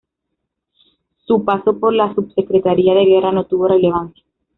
[1.27, 4.23] Su paso por la Subsecretaría de Guerra no tuvo relevancia.